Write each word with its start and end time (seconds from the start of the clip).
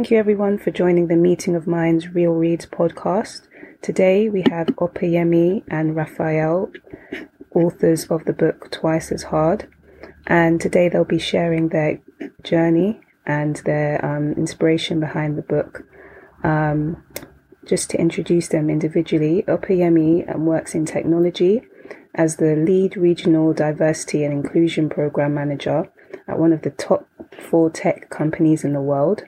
thank 0.00 0.10
you 0.10 0.16
everyone 0.16 0.56
for 0.56 0.70
joining 0.70 1.08
the 1.08 1.14
Meeting 1.14 1.54
of 1.54 1.66
Minds 1.66 2.08
Real 2.14 2.32
Reads 2.32 2.64
podcast. 2.64 3.42
Today 3.82 4.30
we 4.30 4.42
have 4.50 4.68
Opeyemi 4.68 5.62
and 5.68 5.94
Raphael, 5.94 6.72
authors 7.54 8.06
of 8.06 8.24
the 8.24 8.32
book 8.32 8.70
Twice 8.70 9.12
as 9.12 9.24
Hard, 9.24 9.68
and 10.26 10.58
today 10.58 10.88
they'll 10.88 11.04
be 11.04 11.18
sharing 11.18 11.68
their 11.68 12.00
journey 12.42 12.98
and 13.26 13.56
their 13.66 14.02
um, 14.02 14.32
inspiration 14.38 15.00
behind 15.00 15.36
the 15.36 15.42
book. 15.42 15.82
Um, 16.42 17.04
just 17.66 17.90
to 17.90 18.00
introduce 18.00 18.48
them 18.48 18.70
individually, 18.70 19.44
Opeyemi 19.46 20.34
um, 20.34 20.46
works 20.46 20.74
in 20.74 20.86
technology 20.86 21.60
as 22.14 22.36
the 22.36 22.56
lead 22.56 22.96
regional 22.96 23.52
diversity 23.52 24.24
and 24.24 24.32
inclusion 24.32 24.88
program 24.88 25.34
manager 25.34 25.92
at 26.26 26.38
one 26.38 26.54
of 26.54 26.62
the 26.62 26.70
top 26.70 27.06
four 27.38 27.68
tech 27.68 28.08
companies 28.08 28.64
in 28.64 28.72
the 28.72 28.80
world. 28.80 29.24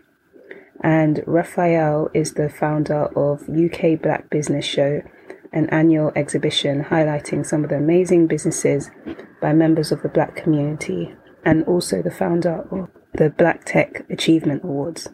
And 0.82 1.22
Raphael 1.26 2.10
is 2.12 2.34
the 2.34 2.48
founder 2.48 3.04
of 3.16 3.48
UK 3.48 4.00
Black 4.00 4.28
Business 4.30 4.64
Show, 4.64 5.02
an 5.52 5.68
annual 5.70 6.12
exhibition 6.16 6.84
highlighting 6.84 7.46
some 7.46 7.62
of 7.62 7.70
the 7.70 7.76
amazing 7.76 8.26
businesses 8.26 8.90
by 9.40 9.52
members 9.52 9.92
of 9.92 10.02
the 10.02 10.08
black 10.08 10.34
community, 10.34 11.14
and 11.44 11.64
also 11.64 12.02
the 12.02 12.10
founder 12.10 12.66
of 12.70 12.88
the 13.14 13.30
Black 13.30 13.64
Tech 13.64 14.04
Achievement 14.10 14.64
Awards. 14.64 15.08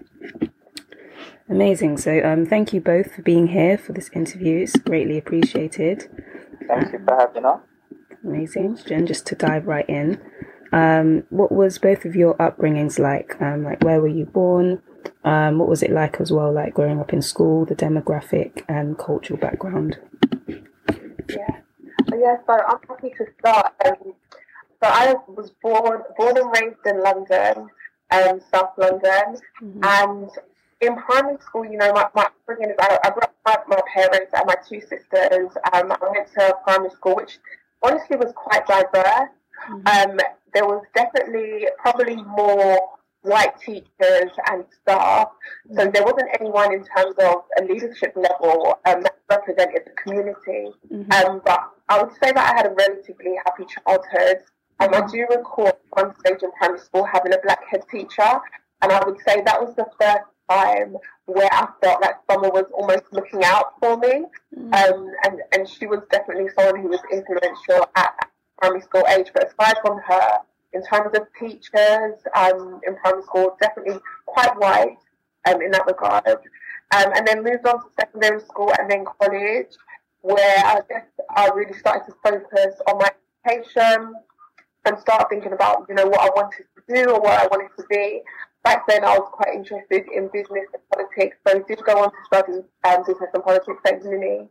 Amazing. 1.51 1.97
So, 1.97 2.21
um, 2.23 2.45
thank 2.45 2.73
you 2.73 2.81
both 2.81 3.15
for 3.15 3.23
being 3.23 3.49
here 3.49 3.79
for 3.79 3.93
this 3.93 4.11
interview. 4.13 4.63
It's 4.63 4.77
greatly 4.77 5.17
appreciated. 5.17 6.09
Thank 6.67 6.93
you 6.93 7.01
for 7.07 7.17
having 7.17 7.47
us. 7.47 7.61
Amazing. 8.23 8.79
Jen, 8.87 9.07
just 9.07 9.27
to 9.27 9.35
dive 9.35 9.67
right 9.67 9.89
in, 9.89 10.21
um, 10.73 11.25
what 11.31 11.53
was 11.53 11.79
both 11.79 12.05
of 12.05 12.15
your 12.15 12.35
upbringings 12.35 12.99
like? 12.99 13.41
Um, 13.41 13.65
like, 13.65 13.83
where 13.83 14.01
were 14.01 14.09
you 14.09 14.27
born? 14.27 14.83
Um, 15.25 15.59
what 15.59 15.69
was 15.69 15.83
it 15.83 15.91
like 15.91 16.21
as 16.21 16.33
well, 16.33 16.53
like 16.53 16.75
growing 16.75 17.01
up 17.01 17.13
in 17.13 17.23
school, 17.23 17.65
the 17.65 17.75
demographic 17.75 18.63
and 18.69 18.99
cultural 18.99 19.39
background? 19.39 19.99
Yeah. 21.29 21.61
Yeah, 22.17 22.37
so 22.47 22.53
I'm 22.53 22.79
happy 22.89 23.11
to 23.19 23.27
start. 23.39 23.75
Um, 23.87 24.15
so 24.83 24.89
I 24.89 25.15
was 25.29 25.51
born 25.63 26.03
born 26.17 26.37
and 26.37 26.51
raised 26.53 26.87
in 26.87 27.03
London, 27.03 27.69
um, 28.11 28.41
South 28.53 28.73
London, 28.77 29.37
mm-hmm. 29.63 29.81
and 29.83 30.31
in 30.81 30.97
primary 30.97 31.39
school, 31.41 31.65
you 31.65 31.77
know, 31.77 31.93
my, 31.93 32.09
my 32.15 32.25
upbringing 32.25 32.71
is 32.71 32.77
I, 32.79 32.99
I 33.05 33.11
grew 33.11 33.23
up 33.47 33.69
with 33.69 33.77
my 33.77 33.83
parents 33.93 34.33
and 34.35 34.47
my 34.47 34.55
two 34.69 34.81
sisters. 34.81 35.51
Um, 35.73 35.93
I 35.93 35.99
went 36.01 36.33
to 36.35 36.57
primary 36.65 36.91
school, 36.91 37.17
which 37.17 37.39
honestly 37.83 38.17
was 38.17 38.33
quite 38.35 38.67
diverse. 38.67 39.31
Mm-hmm. 39.71 40.11
Um, 40.11 40.19
there 40.55 40.65
was 40.65 40.85
definitely 40.95 41.67
probably 41.79 42.17
more 42.17 42.81
white 43.23 43.59
teachers 43.61 44.31
and 44.51 44.65
staff. 44.83 45.29
So 45.73 45.83
mm-hmm. 45.83 45.91
there 45.91 46.03
wasn't 46.03 46.31
anyone 46.41 46.73
in 46.73 46.85
terms 46.85 47.15
of 47.19 47.43
a 47.59 47.65
leadership 47.65 48.13
level 48.17 48.79
um, 48.87 49.03
that 49.03 49.19
represented 49.29 49.83
the 49.85 49.93
community. 50.03 50.73
Mm-hmm. 50.93 51.13
Um, 51.13 51.43
but 51.45 51.71
I 51.89 52.03
would 52.03 52.13
say 52.15 52.33
that 52.33 52.53
I 52.53 52.57
had 52.57 52.67
a 52.67 52.75
relatively 52.75 53.35
happy 53.45 53.65
childhood. 53.67 54.45
Um, 54.81 54.95
I 54.95 55.07
do 55.11 55.27
recall 55.31 55.73
one 55.91 56.15
stage 56.21 56.43
in 56.43 56.53
primary 56.53 56.79
school 56.79 57.05
having 57.05 57.35
a 57.35 57.39
black 57.43 57.65
head 57.69 57.83
teacher, 57.91 58.41
and 58.81 58.93
I 58.93 59.03
would 59.05 59.19
say 59.27 59.43
that 59.43 59.61
was 59.61 59.75
the 59.75 59.87
first 60.01 60.23
time 60.49 60.97
where 61.27 61.49
I 61.53 61.69
felt 61.83 62.01
like 62.01 62.15
someone 62.31 62.53
was 62.53 62.67
almost 62.73 63.05
looking 63.13 63.45
out 63.45 63.75
for 63.81 63.97
me. 63.97 64.25
Mm. 64.57 64.75
Um, 64.75 65.11
and, 65.25 65.41
and 65.53 65.69
she 65.69 65.87
was 65.87 66.01
definitely 66.11 66.49
someone 66.57 66.81
who 66.81 66.89
was 66.89 67.01
influential 67.13 67.89
at 67.97 68.29
primary 68.59 68.81
school 68.83 69.05
age. 69.09 69.31
But 69.33 69.49
aside 69.49 69.77
from 69.83 70.01
her, 70.07 70.39
in 70.73 70.85
terms 70.85 71.17
of 71.17 71.27
teachers 71.39 72.15
um, 72.35 72.81
in 72.87 72.97
primary 72.97 73.23
school, 73.23 73.57
definitely 73.61 73.99
quite 74.27 74.59
white 74.59 74.99
um, 75.49 75.63
in 75.63 75.71
that 75.73 75.87
regard. 75.87 76.27
Um, 76.27 77.13
and 77.15 77.27
then 77.27 77.43
moved 77.43 77.67
on 77.67 77.81
to 77.81 77.87
secondary 77.99 78.41
school 78.41 78.73
and 78.79 78.91
then 78.91 79.05
college, 79.21 79.75
where 80.23 80.59
I 80.65 80.81
guess 80.89 81.07
I 81.37 81.49
really 81.55 81.79
started 81.79 82.07
to 82.11 82.17
focus 82.23 82.81
on 82.87 82.99
my 82.99 83.11
education 83.45 84.15
and 84.85 84.99
start 84.99 85.29
thinking 85.29 85.53
about, 85.53 85.87
you 85.89 85.95
know, 85.95 86.07
what 86.07 86.21
I 86.21 86.31
wanted 86.35 86.65
to 86.77 86.95
do 86.95 87.11
or 87.11 87.21
what 87.21 87.39
I 87.39 87.47
wanted 87.47 87.71
to 87.77 87.85
be 87.91 88.23
back 88.69 88.87
then 88.87 89.05
I 89.05 89.19
was 89.19 89.29
quite 89.33 89.55
interested 89.55 90.05
in 90.15 90.29
business 90.29 90.67
and 90.75 90.83
politics, 90.93 91.37
so 91.47 91.57
I 91.57 91.63
did 91.67 91.83
go 91.85 92.05
on 92.05 92.11
to 92.11 92.17
study 92.27 92.53
um, 92.85 93.05
business 93.07 93.31
and 93.33 93.43
politics 93.43 93.81
at 93.87 94.05
uni. 94.05 94.49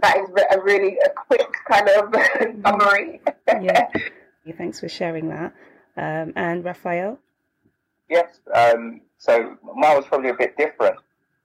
That 0.00 0.16
is 0.18 0.28
a 0.50 0.60
really 0.60 0.98
a 1.04 1.10
quick 1.10 1.52
kind 1.68 1.88
of 1.88 2.14
summary. 2.66 3.20
yeah. 3.46 3.88
Thanks 4.56 4.80
for 4.80 4.88
sharing 4.88 5.28
that. 5.28 5.52
Um, 5.96 6.32
and 6.36 6.64
Raphael? 6.64 7.18
Yes. 8.08 8.40
Um, 8.54 9.02
so 9.18 9.56
mine 9.62 9.96
was 9.96 10.06
probably 10.06 10.30
a 10.30 10.34
bit 10.34 10.56
different 10.56 10.96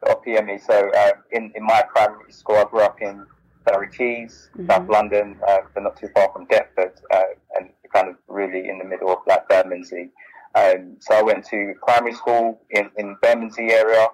to 0.06 0.16
PME. 0.26 0.66
So 0.66 0.90
uh, 0.96 1.12
in, 1.32 1.52
in 1.56 1.64
my 1.64 1.84
primary 1.94 2.32
school, 2.32 2.58
I 2.58 2.66
grew 2.66 2.82
up 2.82 3.02
in 3.02 3.26
Surrey 3.68 3.88
Quays, 3.88 4.50
mm-hmm. 4.56 4.70
South 4.70 4.90
London, 4.90 5.38
uh, 5.48 5.60
but 5.74 5.84
not 5.84 5.98
too 5.98 6.10
far 6.14 6.32
from 6.32 6.46
Deptford, 6.48 6.94
uh, 7.12 7.22
and 7.58 7.70
kind 7.94 8.10
of 8.10 8.16
really 8.28 8.70
in 8.70 8.78
the 8.80 8.86
middle 8.86 9.12
of 9.12 9.20
like 9.28 9.48
Bermondsey. 9.50 10.10
Um, 10.56 10.98
so 11.00 11.16
I 11.16 11.24
went 11.24 11.46
to 11.48 11.74
primary 11.82 12.14
school 12.14 12.62
in, 12.70 12.90
in 12.98 13.18
Bermondsey 13.22 13.72
area, 13.72 14.08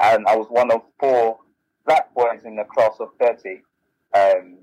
and 0.00 0.26
I 0.26 0.36
was 0.36 0.46
one 0.50 0.70
of 0.70 0.82
four 1.00 1.38
black 1.86 2.12
boys 2.14 2.42
in 2.44 2.56
the 2.56 2.64
class 2.64 2.96
of 3.00 3.08
30 3.20 3.62
um, 4.16 4.58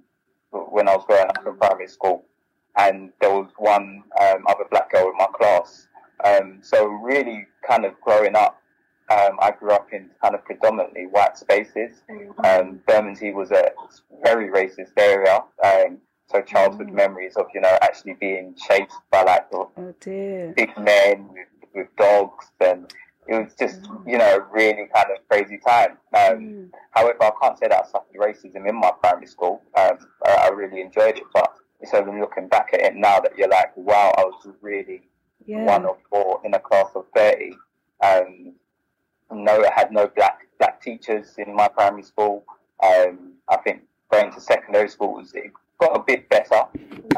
when 0.51 0.87
I 0.87 0.95
was 0.95 1.05
growing 1.05 1.27
up 1.27 1.45
in 1.45 1.57
primary 1.57 1.87
school. 1.87 2.25
And 2.75 3.11
there 3.21 3.31
was 3.31 3.49
one 3.57 4.03
um, 4.19 4.45
other 4.47 4.65
black 4.69 4.91
girl 4.91 5.09
in 5.09 5.17
my 5.17 5.27
class. 5.33 5.87
Um, 6.23 6.59
so 6.61 6.85
really 6.85 7.45
kind 7.67 7.85
of 7.85 7.99
growing 8.01 8.35
up, 8.35 8.59
um, 9.11 9.37
I 9.39 9.51
grew 9.51 9.71
up 9.71 9.93
in 9.93 10.09
kind 10.21 10.33
of 10.33 10.43
predominantly 10.45 11.05
white 11.07 11.37
spaces. 11.37 12.01
Mm-hmm. 12.09 12.45
Um, 12.45 12.79
Bermondsey 12.87 13.31
was 13.31 13.51
a 13.51 13.71
very 14.23 14.49
racist 14.49 14.91
area. 14.97 15.43
Um, 15.63 15.99
so 16.27 16.41
childhood 16.41 16.87
mm. 16.87 16.93
memories 16.93 17.35
of 17.35 17.45
you 17.53 17.61
know 17.61 17.77
actually 17.81 18.13
being 18.13 18.55
chased 18.55 18.97
by 19.11 19.23
like 19.23 19.45
oh 19.53 19.69
big 20.55 20.71
men 20.77 21.27
with, 21.29 21.47
with 21.75 21.87
dogs 21.97 22.51
and 22.59 22.91
it 23.27 23.43
was 23.43 23.53
just 23.59 23.81
mm. 23.83 24.11
you 24.11 24.17
know 24.17 24.37
a 24.37 24.53
really 24.53 24.87
kind 24.93 25.07
of 25.11 25.27
crazy 25.29 25.57
time. 25.57 25.91
Um, 26.13 26.39
mm. 26.39 26.69
However, 26.91 27.23
I 27.23 27.31
can't 27.41 27.57
say 27.57 27.67
that 27.67 27.85
I 27.85 27.87
suffered 27.87 28.15
racism 28.15 28.67
in 28.67 28.75
my 28.75 28.91
primary 28.99 29.27
school. 29.27 29.61
Um, 29.75 29.97
I, 30.25 30.47
I, 30.47 30.49
really 30.49 30.81
enjoyed 30.81 31.17
it, 31.17 31.23
but 31.33 31.53
it's 31.79 31.93
only 31.93 32.19
looking 32.19 32.47
back 32.47 32.69
at 32.73 32.81
it 32.81 32.95
now 32.95 33.19
that 33.19 33.37
you're 33.37 33.49
like, 33.49 33.75
wow, 33.75 34.13
I 34.17 34.23
was 34.23 34.47
really 34.61 35.01
yeah. 35.45 35.65
one 35.65 35.85
of 35.85 35.97
four 36.09 36.41
in 36.43 36.53
a 36.53 36.59
class 36.59 36.89
of 36.95 37.05
thirty. 37.15 37.55
Um, 38.03 38.53
no, 39.31 39.63
I 39.63 39.71
had 39.73 39.91
no 39.91 40.07
black 40.07 40.47
black 40.59 40.81
teachers 40.81 41.35
in 41.37 41.55
my 41.55 41.67
primary 41.67 42.03
school. 42.03 42.45
Um, 42.83 43.33
I 43.49 43.57
think 43.57 43.81
going 44.11 44.31
to 44.31 44.41
secondary 44.41 44.89
school 44.89 45.13
was 45.13 45.33
it 45.33 45.51
got 45.79 45.95
a 45.95 46.03
bit 46.05 46.29
better. 46.29 46.63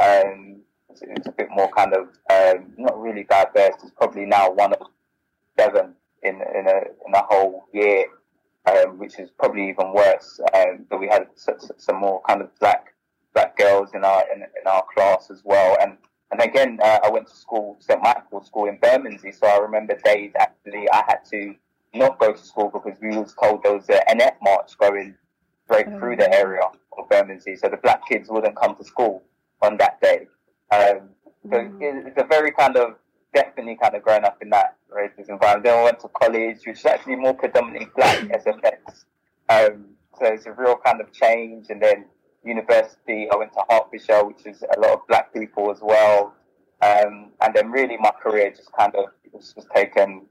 Um, 0.01 0.57
it's, 0.89 1.01
it's, 1.01 1.27
a 1.27 1.31
bit 1.31 1.49
more 1.51 1.69
kind 1.72 1.93
of 1.93 2.07
um, 2.31 2.73
not 2.77 2.99
really 2.99 3.23
diverse. 3.23 3.75
It's 3.83 3.91
probably 3.97 4.25
now 4.25 4.51
one 4.51 4.73
of 4.73 4.87
seven 5.59 5.93
in 6.23 6.35
in 6.35 6.67
a 6.67 6.81
in 7.07 7.13
a 7.13 7.23
whole 7.23 7.66
year, 7.73 8.05
um, 8.66 8.97
which 8.97 9.19
is 9.19 9.29
probably 9.31 9.69
even 9.69 9.93
worse. 9.93 10.39
Um, 10.53 10.85
but 10.89 10.99
we 10.99 11.07
had 11.07 11.27
kind 12.27 12.41
of 12.41 12.49
black 12.59 12.93
black 13.33 13.57
girls 13.57 13.89
in 13.93 14.03
our 14.03 14.23
in, 14.33 14.41
in 14.41 14.67
our 14.67 14.83
class 14.93 15.29
as 15.31 15.41
well, 15.43 15.77
and. 15.81 15.97
And 16.31 16.41
again, 16.41 16.79
uh, 16.83 16.99
I 17.03 17.09
went 17.11 17.27
to 17.27 17.35
school, 17.35 17.77
St 17.79 18.01
Michael's 18.01 18.47
School 18.47 18.66
in 18.66 18.79
Bermondsey. 18.81 19.31
So 19.31 19.45
I 19.45 19.57
remember 19.59 19.95
days 20.03 20.33
actually 20.38 20.89
I 20.89 21.03
had 21.07 21.19
to 21.31 21.53
not 21.93 22.19
go 22.19 22.33
to 22.33 22.38
school 22.38 22.69
because 22.73 22.99
we 23.01 23.16
was 23.16 23.33
told 23.41 23.63
there 23.63 23.73
was 23.73 23.88
an 23.89 24.19
NF 24.19 24.35
march 24.41 24.77
going 24.77 25.16
straight 25.66 25.88
mm. 25.88 25.99
through 25.99 26.17
the 26.17 26.33
area 26.33 26.61
of 26.97 27.09
Bermondsey, 27.09 27.55
so 27.55 27.69
the 27.69 27.77
black 27.77 28.07
kids 28.07 28.29
wouldn't 28.29 28.55
come 28.55 28.75
to 28.75 28.83
school 28.83 29.23
on 29.61 29.77
that 29.77 29.99
day. 30.01 30.27
Um, 30.72 31.09
so 31.43 31.57
mm. 31.57 32.07
it's 32.07 32.17
a 32.17 32.25
very 32.25 32.51
kind 32.51 32.75
of 32.77 32.95
definitely 33.33 33.77
kind 33.81 33.95
of 33.95 34.03
growing 34.03 34.23
up 34.23 34.41
in 34.41 34.49
that 34.49 34.77
racist 34.93 35.29
environment. 35.29 35.63
Then 35.63 35.79
I 35.79 35.83
went 35.83 35.99
to 36.01 36.07
college, 36.09 36.59
which 36.66 36.79
is 36.79 36.85
actually 36.85 37.17
more 37.17 37.33
predominantly 37.33 37.89
black 37.95 38.19
SFX. 38.19 39.05
Um, 39.49 39.85
so 40.20 40.26
it's 40.26 40.46
a 40.46 40.52
real 40.52 40.76
kind 40.76 41.02
of 41.02 41.12
change. 41.12 41.67
And 41.70 41.82
then 41.82 42.06
university, 42.44 43.28
I 43.32 43.35
went 43.35 43.53
to 43.53 43.64
Hertfordshire, 43.70 44.26
which 44.26 44.46
is 44.46 44.64
a 44.76 44.79
lot 44.79 44.94
of 44.94 45.08
black 45.08 45.34
people 45.34 45.72
as 45.72 45.79
well. 45.82 46.35
Um, 46.82 47.32
and 47.41 47.53
then 47.53 47.72
really 47.72 47.97
my 47.97 48.12
career 48.22 48.52
just 48.52 48.72
kind 48.73 48.94
of 48.96 49.06
was 49.32 49.53
just 49.53 49.67
taken 49.76 50.26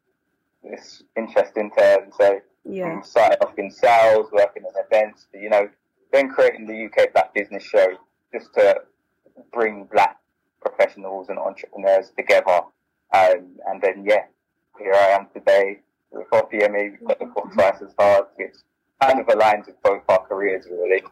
this 0.63 1.03
interesting 1.17 1.71
turn. 1.77 2.13
So 2.19 2.41
yeah. 2.65 3.01
started 3.03 3.39
off 3.45 3.59
in 3.59 3.71
sales, 3.71 4.29
working 4.33 4.63
in 4.65 4.85
events, 4.87 5.27
you 5.35 5.51
know, 5.51 5.69
then 6.13 6.31
creating 6.31 6.67
the 6.67 6.87
UK 6.87 7.13
Black 7.13 7.35
Business 7.35 7.63
Show 7.63 7.99
just 8.33 8.55
to 8.55 8.83
bring 9.53 9.85
black 9.93 10.19
professionals 10.61 11.29
and 11.29 11.39
entrepreneurs 11.39 12.13
together. 12.17 12.61
Um, 13.13 13.57
and 13.67 13.83
then, 13.83 14.05
yeah, 14.07 14.25
here 14.79 14.95
I 14.95 15.09
am 15.09 15.27
today 15.35 15.81
with 16.11 16.29
PME. 16.31 16.93
We've 16.93 17.09
got 17.09 17.19
the 17.19 17.27
book 17.27 17.53
twice 17.53 17.83
as 17.83 17.95
hard, 17.99 18.27
kind 19.07 19.21
of 19.21 19.29
aligned 19.29 19.67
with 19.67 19.83
both 19.83 20.03
our 20.09 20.27
careers, 20.27 20.67
really. 20.71 21.03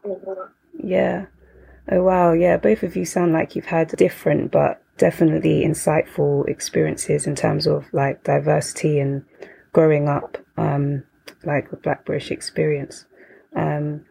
Yeah. 0.83 1.27
Oh, 1.91 2.03
wow. 2.03 2.33
Yeah, 2.33 2.56
both 2.56 2.83
of 2.83 2.97
you 2.97 3.05
sound 3.05 3.33
like 3.33 3.56
you've 3.56 3.67
had 3.67 3.89
different 3.97 4.50
but 4.50 4.83
definitely 4.99 5.65
insightful 5.65 6.47
experiences 6.49 7.27
in 7.27 7.35
terms 7.35 7.67
of 7.67 7.93
like 7.93 8.23
diversity 8.25 9.00
and 9.00 9.25
growing 9.73 10.09
up. 10.09 10.39
Um, 10.56 11.05
like 11.44 11.71
the 11.71 11.77
Black 11.77 12.05
British 12.05 12.31
experience. 12.31 13.06
Um, 13.55 14.05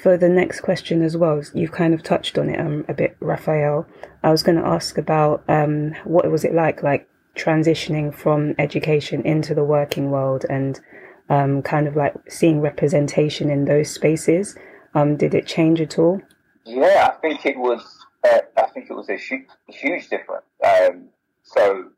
for 0.00 0.16
the 0.16 0.28
next 0.28 0.60
question 0.60 1.02
as 1.02 1.16
well, 1.16 1.42
you've 1.54 1.72
kind 1.72 1.94
of 1.94 2.02
touched 2.02 2.38
on 2.38 2.50
it 2.50 2.60
um, 2.60 2.84
a 2.88 2.94
bit, 2.94 3.16
Raphael. 3.20 3.86
I 4.22 4.30
was 4.30 4.42
going 4.42 4.58
to 4.58 4.66
ask 4.66 4.98
about 4.98 5.42
um, 5.48 5.94
what 6.04 6.30
was 6.30 6.44
it 6.44 6.54
like, 6.54 6.82
like 6.82 7.08
transitioning 7.34 8.14
from 8.14 8.54
education 8.58 9.22
into 9.22 9.54
the 9.54 9.64
working 9.64 10.10
world 10.10 10.44
and 10.48 10.80
um, 11.28 11.62
kind 11.62 11.86
of 11.88 11.96
like 11.96 12.14
seeing 12.28 12.60
representation 12.60 13.50
in 13.50 13.64
those 13.64 13.90
spaces. 13.90 14.56
Um, 14.94 15.16
did 15.16 15.34
it 15.34 15.46
change 15.46 15.80
at 15.80 15.98
all? 15.98 16.20
Yeah, 16.64 17.12
I 17.12 17.20
think 17.20 17.46
it 17.46 17.58
was. 17.58 17.82
Uh, 18.24 18.38
I 18.56 18.66
think 18.68 18.90
it 18.90 18.94
was 18.94 19.08
a 19.08 19.16
huge, 19.16 19.46
huge 19.68 20.08
difference. 20.08 20.46
Um, 20.64 21.08
so 21.42 21.90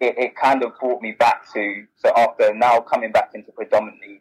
it, 0.00 0.18
it 0.18 0.36
kind 0.36 0.62
of 0.62 0.78
brought 0.78 1.00
me 1.00 1.12
back 1.12 1.50
to 1.54 1.86
so 1.96 2.12
after 2.16 2.52
now 2.54 2.80
coming 2.80 3.12
back 3.12 3.30
into 3.34 3.52
predominantly 3.52 4.20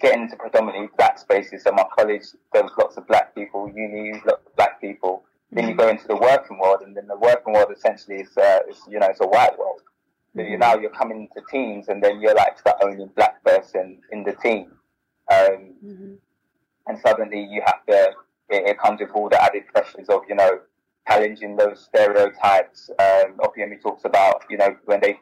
getting 0.00 0.22
into 0.22 0.36
predominantly 0.36 0.88
black 0.96 1.18
spaces. 1.18 1.62
So 1.62 1.72
my 1.72 1.84
college, 1.96 2.22
there 2.52 2.62
was 2.62 2.72
lots 2.78 2.96
of 2.96 3.06
black 3.06 3.34
people, 3.34 3.70
uni, 3.74 4.12
lots 4.26 4.46
of 4.46 4.56
black 4.56 4.80
people. 4.80 5.24
Then 5.52 5.64
you 5.64 5.70
mm-hmm. 5.70 5.80
go 5.80 5.88
into 5.88 6.06
the 6.06 6.16
working 6.16 6.58
world, 6.58 6.82
and 6.82 6.96
then 6.96 7.08
the 7.08 7.16
working 7.16 7.54
world 7.54 7.72
essentially 7.74 8.18
is, 8.18 8.36
uh, 8.36 8.60
is 8.68 8.78
you 8.88 8.98
know, 9.00 9.06
it's 9.06 9.20
a 9.20 9.26
white 9.26 9.58
world. 9.58 9.80
So 10.34 10.42
you 10.42 10.50
mm-hmm. 10.50 10.60
now 10.60 10.78
you're 10.78 10.90
coming 10.90 11.28
to 11.36 11.42
teams, 11.50 11.88
and 11.88 12.02
then 12.02 12.20
you're 12.20 12.34
like 12.34 12.62
the 12.62 12.76
only 12.84 13.06
black 13.16 13.42
person 13.44 13.98
in 14.12 14.22
the 14.22 14.32
team, 14.34 14.72
um, 15.30 15.74
mm-hmm. 15.84 16.14
and 16.86 16.98
suddenly 17.00 17.42
you 17.42 17.62
have 17.64 17.84
to. 17.86 18.12
It, 18.48 18.70
it, 18.70 18.78
comes 18.78 19.00
with 19.00 19.10
all 19.14 19.28
the 19.28 19.40
added 19.40 19.64
pressures 19.72 20.08
of 20.08 20.22
you 20.28 20.34
know 20.34 20.60
challenging 21.08 21.56
those 21.56 21.84
stereotypes. 21.84 22.90
Um, 22.98 23.38
Opeyemi 23.38 23.80
talks 23.82 24.04
about 24.04 24.44
you 24.48 24.56
know 24.56 24.76
when 24.84 25.00
they 25.00 25.18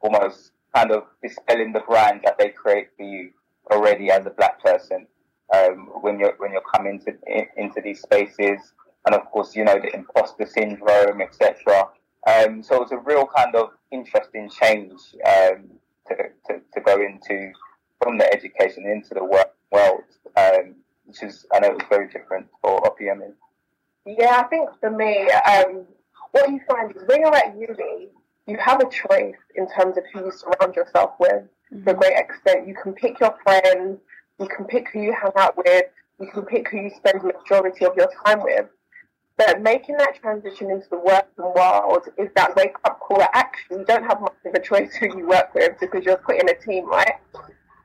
almost 0.00 0.52
kind 0.74 0.90
of 0.90 1.04
dispelling 1.22 1.72
the 1.72 1.80
brand 1.80 2.20
that 2.24 2.38
they 2.38 2.50
create 2.50 2.88
for 2.96 3.04
you 3.04 3.30
already 3.70 4.10
as 4.10 4.26
a 4.26 4.30
black 4.30 4.62
person 4.62 5.06
um, 5.54 5.90
when 6.00 6.18
you're 6.18 6.34
when 6.38 6.52
you're 6.52 6.62
coming 6.62 7.00
to 7.00 7.12
into 7.56 7.80
these 7.80 8.00
spaces, 8.02 8.72
and 9.06 9.14
of 9.14 9.24
course 9.30 9.56
you 9.56 9.64
know 9.64 9.78
the 9.78 9.94
imposter 9.94 10.46
syndrome, 10.46 11.20
etc. 11.20 11.88
Um, 12.26 12.62
so 12.62 12.82
it's 12.82 12.92
a 12.92 12.98
real 12.98 13.26
kind 13.26 13.54
of 13.54 13.70
interesting 13.90 14.48
change 14.48 15.00
um, 15.26 15.70
to, 16.08 16.16
to, 16.46 16.60
to 16.74 16.80
go 16.80 17.00
into 17.00 17.52
from 18.02 18.18
the 18.18 18.32
education 18.32 18.86
into 18.86 19.14
the 19.14 19.24
work 19.24 19.54
world, 19.70 20.04
um, 20.36 20.74
which 21.04 21.22
is 21.22 21.46
I 21.52 21.60
know 21.60 21.68
it 21.68 21.74
was 21.74 21.86
very 21.88 22.08
different 22.08 22.46
for 22.62 22.80
Opeyemi. 22.80 23.32
Yeah, 24.06 24.42
I 24.44 24.44
think 24.44 24.70
for 24.80 24.90
me, 24.90 25.28
um, 25.30 25.84
what 26.32 26.50
you 26.50 26.60
find 26.68 26.94
is 26.96 27.02
when 27.06 27.20
you're 27.20 27.34
at 27.34 27.56
uni, 27.56 28.08
you 28.46 28.56
have 28.58 28.80
a 28.80 28.90
choice 28.90 29.36
in 29.54 29.68
terms 29.68 29.98
of 29.98 30.04
who 30.12 30.26
you 30.26 30.32
surround 30.32 30.74
yourself 30.74 31.12
with 31.18 31.44
mm-hmm. 31.72 31.84
to 31.84 31.90
a 31.90 31.94
great 31.94 32.16
extent. 32.16 32.66
You 32.66 32.74
can 32.74 32.92
pick 32.94 33.20
your 33.20 33.36
friends, 33.42 34.00
you 34.38 34.48
can 34.48 34.64
pick 34.64 34.88
who 34.92 35.00
you 35.00 35.12
hang 35.12 35.32
out 35.36 35.56
with, 35.56 35.84
you 36.18 36.30
can 36.32 36.44
pick 36.44 36.68
who 36.70 36.78
you 36.78 36.90
spend 36.96 37.20
the 37.20 37.32
majority 37.32 37.84
of 37.84 37.94
your 37.96 38.08
time 38.24 38.42
with. 38.42 38.66
But 39.40 39.62
making 39.62 39.96
that 39.96 40.20
transition 40.20 40.70
into 40.70 40.86
the 40.90 40.98
working 40.98 41.50
world 41.56 42.02
is 42.18 42.28
that 42.36 42.54
wake 42.56 42.76
up 42.84 43.00
call 43.00 43.20
that 43.20 43.30
actually 43.32 43.78
you 43.78 43.84
don't 43.86 44.04
have 44.04 44.20
much 44.20 44.34
of 44.44 44.52
a 44.52 44.60
choice 44.60 44.92
who 44.96 45.06
you 45.16 45.26
work 45.26 45.54
with 45.54 45.80
because 45.80 46.04
you're 46.04 46.18
put 46.18 46.36
in 46.36 46.46
a 46.50 46.54
team, 46.54 46.86
right? 46.86 47.14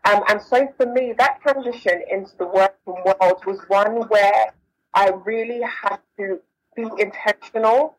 Um, 0.03 0.21
and 0.27 0.41
so 0.41 0.67
for 0.75 0.85
me, 0.85 1.13
that 1.17 1.39
transition 1.41 2.03
into 2.11 2.31
the 2.37 2.45
working 2.45 3.01
world 3.05 3.45
was 3.45 3.61
one 3.69 4.01
where 4.09 4.53
I 4.93 5.11
really 5.23 5.61
had 5.61 5.99
to 6.17 6.41
be 6.75 6.89
intentional 6.99 7.95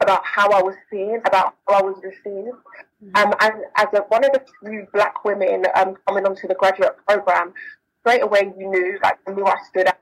about 0.00 0.20
how 0.22 0.50
I 0.50 0.62
was 0.62 0.74
seen, 0.90 1.22
about 1.24 1.54
how 1.66 1.78
I 1.78 1.82
was 1.82 1.96
received. 2.02 2.58
Mm-hmm. 3.02 3.16
Um, 3.16 3.34
and 3.40 3.64
as 3.76 3.86
a, 3.94 4.00
one 4.08 4.26
of 4.26 4.32
the 4.32 4.42
few 4.62 4.86
black 4.92 5.24
women 5.24 5.64
um, 5.74 5.96
coming 6.06 6.26
onto 6.26 6.46
the 6.46 6.54
graduate 6.54 6.96
program, 7.08 7.54
straight 8.00 8.22
away 8.22 8.52
you 8.58 8.68
knew, 8.68 8.98
like, 9.02 9.16
I 9.26 9.32
knew 9.32 9.46
I 9.46 9.56
stood 9.70 9.86
out. 9.86 9.96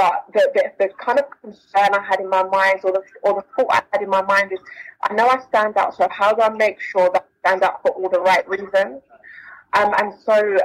But 0.00 0.24
the, 0.32 0.50
the, 0.54 0.72
the, 0.78 0.88
kind 0.94 1.18
of 1.18 1.26
concern 1.42 1.90
I 1.92 2.02
had 2.02 2.20
in 2.20 2.30
my 2.30 2.42
mind, 2.42 2.80
or 2.84 2.92
the, 2.92 3.02
or 3.20 3.34
the 3.34 3.44
thought 3.54 3.70
I 3.70 3.82
had 3.92 4.02
in 4.02 4.08
my 4.08 4.22
mind 4.22 4.50
is, 4.50 4.58
I 5.02 5.12
know 5.12 5.28
I 5.28 5.38
stand 5.40 5.76
out, 5.76 5.94
so 5.94 6.08
how 6.10 6.32
do 6.32 6.40
I 6.40 6.48
make 6.48 6.80
sure 6.80 7.10
that 7.12 7.26
I 7.44 7.48
stand 7.50 7.62
out 7.62 7.82
for 7.82 7.90
all 7.90 8.08
the 8.08 8.18
right 8.18 8.48
reasons? 8.48 9.02
Um, 9.74 9.94
and 9.98 10.14
so 10.24 10.56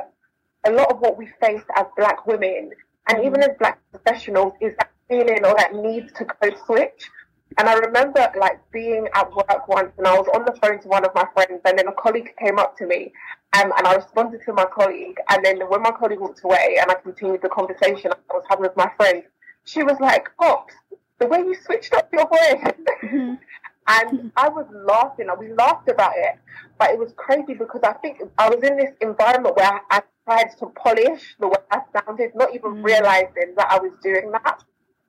a 0.63 0.71
lot 0.71 0.89
of 0.89 1.01
what 1.01 1.17
we 1.17 1.27
face 1.41 1.63
as 1.75 1.85
black 1.97 2.25
women, 2.25 2.71
and 3.09 3.25
even 3.25 3.43
as 3.43 3.49
black 3.59 3.77
professionals, 3.91 4.53
is 4.61 4.73
that 4.77 4.91
feeling 5.09 5.43
or 5.43 5.53
that 5.57 5.75
need 5.75 6.15
to 6.15 6.23
code 6.23 6.55
switch. 6.65 7.09
And 7.57 7.69
I 7.69 7.75
remember 7.75 8.29
like 8.37 8.59
being 8.71 9.07
at 9.13 9.33
work 9.33 9.67
once 9.67 9.91
and 9.97 10.05
I 10.05 10.13
was 10.13 10.27
on 10.33 10.43
the 10.45 10.59
phone 10.61 10.79
to 10.81 10.87
one 10.87 11.05
of 11.05 11.11
my 11.15 11.25
friends 11.33 11.61
and 11.63 11.79
then 11.79 11.87
a 11.87 11.93
colleague 11.93 12.33
came 12.37 12.59
up 12.59 12.77
to 12.77 12.85
me 12.85 13.13
um, 13.53 13.71
and 13.77 13.87
I 13.87 13.95
responded 13.95 14.41
to 14.45 14.53
my 14.53 14.65
colleague 14.65 15.17
and 15.29 15.43
then 15.43 15.61
when 15.69 15.81
my 15.81 15.91
colleague 15.91 16.19
walked 16.19 16.43
away 16.43 16.77
and 16.81 16.91
I 16.91 16.95
continued 16.95 17.41
the 17.41 17.49
conversation 17.49 18.11
I 18.11 18.33
was 18.33 18.43
having 18.49 18.63
with 18.63 18.75
my 18.75 18.91
friend, 18.97 19.23
she 19.63 19.83
was 19.83 19.97
like, 20.01 20.29
Pops, 20.37 20.73
the 21.19 21.27
way 21.27 21.39
you 21.39 21.55
switched 21.55 21.93
up 21.93 22.09
your 22.11 22.27
voice. 22.27 22.73
Mm-hmm. 23.03 23.33
and 23.87 24.31
I 24.35 24.49
was 24.49 24.65
laughing. 24.71 25.29
I 25.29 25.35
we 25.35 25.53
laughed 25.53 25.89
about 25.89 26.13
it, 26.15 26.37
but 26.79 26.91
it 26.91 26.99
was 26.99 27.13
crazy 27.15 27.53
because 27.53 27.81
I 27.83 27.93
think 27.93 28.21
I 28.37 28.49
was 28.49 28.63
in 28.63 28.77
this 28.77 28.91
environment 29.01 29.55
where 29.55 29.81
I 29.91 30.01
tried 30.25 30.49
to 30.59 30.67
polish 30.67 31.35
the 31.39 31.47
way 31.47 31.57
I 31.71 31.81
sounded, 31.93 32.31
not 32.35 32.53
even 32.53 32.71
mm-hmm. 32.71 32.83
realizing 32.83 33.53
that 33.57 33.67
I 33.69 33.79
was 33.79 33.91
doing 34.01 34.31
that. 34.31 34.63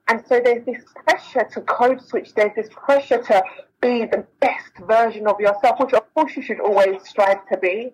And 0.08 0.23
so 0.29 0.41
there's 0.41 0.64
this 0.64 0.85
pressure 1.05 1.49
to 1.53 1.61
code 1.62 2.00
switch, 2.00 2.35
there's 2.35 2.55
this 2.55 2.69
pressure 2.73 3.23
to 3.23 3.43
be 3.81 4.05
the 4.05 4.25
best 4.41 4.73
version 4.87 5.26
of 5.26 5.41
yourself, 5.41 5.81
which 5.81 5.93
of 5.94 6.14
course 6.14 6.37
you 6.37 6.43
should 6.43 6.61
always 6.61 7.03
strive 7.08 7.47
to 7.49 7.58
be. 7.58 7.93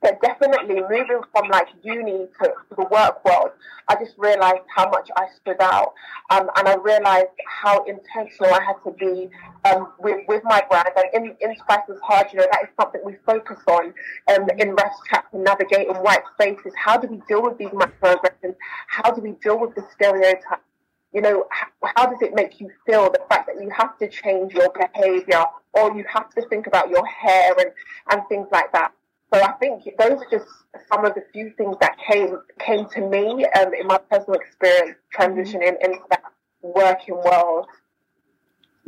But 0.00 0.20
definitely 0.20 0.80
moving 0.80 1.20
from 1.30 1.48
like 1.48 1.68
uni 1.84 2.26
to, 2.42 2.48
to 2.48 2.74
the 2.76 2.86
work 2.90 3.24
world, 3.24 3.50
I 3.86 3.94
just 3.94 4.14
realized 4.18 4.64
how 4.74 4.90
much 4.90 5.08
I 5.16 5.26
stood 5.40 5.60
out. 5.60 5.94
Um, 6.30 6.50
and 6.56 6.66
I 6.66 6.74
realized 6.74 7.28
how 7.46 7.84
intentional 7.84 8.52
I 8.52 8.60
had 8.64 8.82
to 8.84 8.90
be 8.98 9.30
um, 9.64 9.92
with, 10.00 10.26
with 10.26 10.42
my 10.42 10.60
brand. 10.68 10.88
And 10.96 11.06
in, 11.14 11.36
in 11.40 11.54
Twice 11.54 11.82
as 11.88 12.00
Hard, 12.02 12.26
you 12.32 12.40
know, 12.40 12.46
that 12.50 12.64
is 12.64 12.70
something 12.80 13.00
we 13.04 13.14
focus 13.24 13.60
on 13.68 13.94
um, 14.34 14.48
in 14.58 14.74
Raph's 14.74 14.96
chapter, 15.08 15.38
navigating 15.38 15.94
white 15.94 16.24
spaces. 16.34 16.72
How 16.76 16.96
do 16.96 17.06
we 17.06 17.22
deal 17.28 17.40
with 17.40 17.58
these 17.58 17.68
microaggressions? 17.68 18.56
How 18.88 19.12
do 19.12 19.20
we 19.20 19.36
deal 19.40 19.60
with 19.60 19.76
the 19.76 19.84
stereotypes? 19.94 20.64
You 21.12 21.20
know, 21.20 21.46
how, 21.50 21.92
how 21.96 22.06
does 22.06 22.22
it 22.22 22.34
make 22.34 22.60
you 22.60 22.70
feel 22.86 23.10
the 23.10 23.20
fact 23.28 23.46
that 23.46 23.62
you 23.62 23.70
have 23.70 23.98
to 23.98 24.08
change 24.08 24.54
your 24.54 24.72
behavior 24.72 25.44
or 25.74 25.96
you 25.96 26.04
have 26.12 26.30
to 26.30 26.42
think 26.48 26.66
about 26.66 26.90
your 26.90 27.06
hair 27.06 27.54
and, 27.58 27.70
and 28.10 28.22
things 28.28 28.48
like 28.50 28.72
that? 28.72 28.92
So 29.32 29.42
I 29.42 29.52
think 29.52 29.84
those 29.98 30.20
are 30.20 30.30
just 30.30 30.46
some 30.90 31.04
of 31.04 31.14
the 31.14 31.24
few 31.32 31.52
things 31.56 31.76
that 31.80 31.96
came 32.06 32.38
came 32.58 32.86
to 32.90 33.00
me 33.00 33.46
um, 33.58 33.72
in 33.72 33.86
my 33.86 33.98
personal 34.10 34.38
experience 34.38 34.98
transitioning 35.16 35.74
into 35.82 36.00
that 36.10 36.22
working 36.60 37.14
world. 37.14 37.66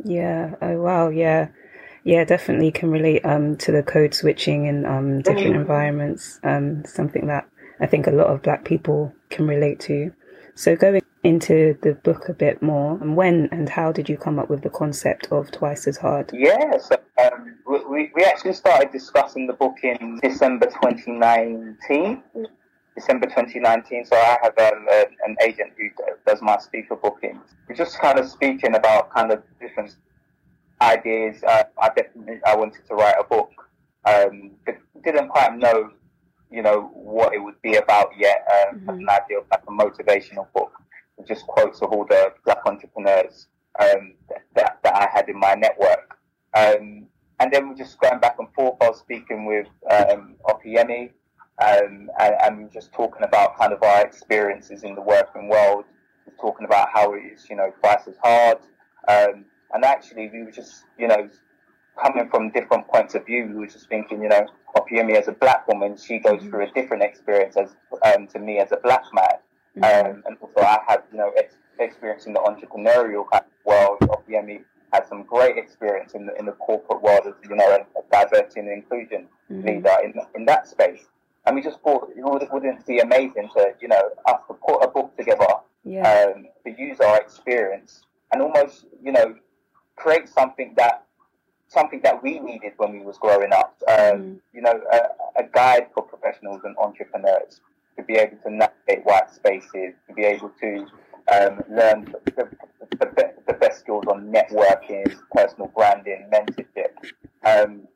Yeah. 0.03 0.55
Oh 0.61 0.81
wow. 0.81 1.09
Yeah. 1.09 1.49
Yeah, 2.03 2.23
definitely 2.23 2.71
can 2.71 2.91
relate 2.91 3.25
um, 3.25 3.57
to 3.57 3.71
the 3.71 3.81
code 3.81 4.13
switching 4.13 4.67
in 4.67 4.85
um, 4.85 5.23
different 5.23 5.47
mm-hmm. 5.47 5.61
environments. 5.61 6.39
Um, 6.43 6.85
something 6.85 7.25
that 7.27 7.49
I 7.79 7.87
think 7.87 8.05
a 8.05 8.11
lot 8.11 8.27
of 8.27 8.43
Black 8.43 8.63
people 8.63 9.11
can 9.31 9.47
relate 9.47 9.79
to. 9.81 10.11
So 10.53 10.75
going 10.75 11.01
into 11.25 11.75
the 11.81 11.93
book 11.93 12.29
a 12.29 12.33
bit 12.33 12.61
more, 12.61 12.99
and 13.01 13.15
when 13.15 13.49
and 13.51 13.67
how 13.67 13.91
did 13.91 14.07
you 14.07 14.15
come 14.15 14.37
up 14.37 14.47
with 14.47 14.61
the 14.61 14.69
concept 14.69 15.27
of 15.31 15.49
Twice 15.51 15.87
as 15.87 15.97
Hard? 15.97 16.29
Yes, 16.31 16.91
um, 16.91 17.55
we, 17.89 18.11
we 18.15 18.23
actually 18.23 18.53
started 18.53 18.91
discussing 18.91 19.47
the 19.47 19.53
book 19.53 19.77
in 19.83 20.19
December 20.21 20.67
2019. 20.67 22.21
December 22.95 23.25
2019. 23.25 24.05
So 24.05 24.15
I 24.15 24.37
have 24.43 24.57
um, 24.57 24.87
a, 24.89 25.05
an 25.25 25.35
agent 25.43 25.73
who 25.77 25.89
does 26.25 26.41
my 26.41 26.57
speaker 26.59 26.95
bookings. 26.95 27.43
We're 27.67 27.75
just 27.75 27.99
kind 27.99 28.19
of 28.19 28.29
speaking 28.29 28.75
about 28.75 29.11
kind 29.11 29.31
of 29.31 29.43
different 29.59 29.95
ideas. 30.81 31.43
Uh, 31.43 31.63
I 31.81 31.89
definitely 31.89 32.39
I 32.45 32.55
wanted 32.55 32.85
to 32.87 32.93
write 32.93 33.15
a 33.19 33.23
book. 33.23 33.51
Um, 34.05 34.51
didn't 35.03 35.29
quite 35.29 35.57
know 35.57 35.91
you 36.51 36.61
know, 36.61 36.89
what 36.93 37.33
it 37.33 37.39
would 37.39 37.61
be 37.61 37.75
about 37.75 38.11
yet. 38.17 38.47
Um, 38.47 38.79
mm-hmm. 38.79 38.89
An 38.89 39.09
idea 39.09 39.39
of 39.39 39.45
like 39.51 39.63
a 39.67 39.71
motivational 39.71 40.47
book, 40.53 40.71
just 41.27 41.45
quotes 41.47 41.81
of 41.81 41.91
all 41.91 42.05
the 42.05 42.33
black 42.43 42.59
entrepreneurs 42.65 43.47
um, 43.79 44.15
that, 44.55 44.79
that 44.83 44.95
I 44.95 45.07
had 45.13 45.29
in 45.29 45.39
my 45.39 45.53
network. 45.55 46.17
Um, 46.53 47.07
and 47.39 47.51
then 47.51 47.69
we're 47.69 47.75
just 47.75 47.99
going 47.99 48.19
back 48.19 48.37
and 48.39 48.47
forth. 48.53 48.77
I 48.81 48.89
was 48.89 48.99
speaking 48.99 49.45
with 49.45 49.67
um, 49.91 50.35
Opeyemi 50.47 51.11
um, 51.61 52.09
and, 52.19 52.35
and 52.43 52.71
just 52.71 52.93
talking 52.93 53.23
about 53.23 53.57
kind 53.57 53.73
of 53.73 53.83
our 53.83 54.05
experiences 54.05 54.83
in 54.83 54.95
the 54.95 55.01
working 55.01 55.49
world, 55.49 55.85
talking 56.39 56.65
about 56.65 56.89
how 56.93 57.13
it 57.13 57.19
is, 57.19 57.49
you 57.49 57.55
know, 57.55 57.71
twice 57.81 58.07
as 58.07 58.15
hard. 58.23 58.57
Um, 59.07 59.45
and 59.73 59.83
actually, 59.83 60.29
we 60.29 60.43
were 60.43 60.51
just, 60.51 60.83
you 60.97 61.07
know, 61.07 61.29
coming 62.01 62.29
from 62.29 62.51
different 62.51 62.87
points 62.87 63.15
of 63.15 63.25
view, 63.25 63.47
we 63.47 63.55
were 63.55 63.67
just 63.67 63.87
thinking, 63.87 64.21
you 64.21 64.29
know, 64.29 64.45
Opeyemi 64.75 65.15
as 65.15 65.27
a 65.27 65.31
black 65.31 65.67
woman, 65.67 65.95
she 65.97 66.19
goes 66.19 66.39
mm-hmm. 66.39 66.49
through 66.49 66.67
a 66.67 66.71
different 66.71 67.03
experience 67.03 67.55
as 67.57 67.75
um, 68.05 68.27
to 68.27 68.39
me 68.39 68.59
as 68.59 68.71
a 68.71 68.77
black 68.77 69.03
man. 69.13 69.39
Mm-hmm. 69.77 69.83
Um, 69.83 70.23
and 70.25 70.37
also, 70.41 70.61
I 70.61 70.79
had, 70.87 71.03
you 71.11 71.17
know, 71.17 71.31
ex- 71.37 71.57
experience 71.79 72.25
in 72.25 72.33
the 72.33 72.39
entrepreneurial 72.39 73.25
kind 73.31 73.43
of 73.43 73.65
world. 73.65 73.99
Opeyemi 74.01 74.63
had 74.93 75.07
some 75.07 75.23
great 75.23 75.57
experience 75.57 76.13
in 76.13 76.25
the, 76.25 76.37
in 76.37 76.45
the 76.45 76.53
corporate 76.53 77.01
world 77.01 77.21
as, 77.27 77.33
you 77.47 77.55
know, 77.55 77.69
a, 77.69 77.85
diversity 78.11 78.61
and 78.61 78.69
inclusion 78.69 79.27
mm-hmm. 79.51 79.67
leader 79.67 79.95
in, 80.03 80.13
in 80.35 80.45
that 80.45 80.67
space. 80.67 81.05
and 81.45 81.55
we 81.55 81.61
just 81.61 81.79
thought 81.81 82.09
it 82.15 82.23
would, 82.23 82.47
wouldn't 82.51 82.85
be 82.85 82.99
amazing 82.99 83.49
to, 83.55 83.73
you 83.81 83.87
know, 83.87 84.09
us 84.27 84.39
to 84.47 84.53
put 84.53 84.83
a 84.83 84.87
book 84.87 85.15
together, 85.17 85.47
yeah. 85.83 86.33
um, 86.33 86.45
to 86.63 86.81
use 86.81 86.99
our 86.99 87.17
experience 87.19 88.03
and 88.31 88.41
almost, 88.41 88.85
you 89.03 89.11
know, 89.11 89.35
create 89.95 90.27
something 90.29 90.73
that 90.77 91.05
something 91.67 91.99
that 92.03 92.21
we 92.21 92.39
needed 92.39 92.73
when 92.77 92.93
we 92.93 92.99
was 92.99 93.17
growing 93.17 93.51
up. 93.51 93.75
Um, 93.87 93.95
mm. 93.95 94.39
You 94.53 94.61
know, 94.61 94.79
a, 94.93 95.41
a, 95.41 95.43
guide 95.51 95.87
for 95.93 96.03
professionals 96.03 96.61
and 96.63 96.75
entrepreneurs 96.77 97.59
to 97.97 98.03
be 98.03 98.13
able 98.15 98.37
to 98.43 98.51
navigate 98.51 99.05
white 99.05 99.31
spaces, 99.31 99.93
to 100.04 100.04
be 100.15 100.23
able 100.23 100.51
to 100.61 100.87
um, 101.33 101.61
learn 101.69 102.13
the, 102.25 102.49
the, 102.91 103.33
the, 103.47 103.53
best 103.53 103.79
skills 103.79 104.05
on 104.07 104.31
networking, 104.31 105.15
personal 105.31 105.71
branding, 105.75 106.29
mentorship. 106.31 106.93
Um, 107.43 107.87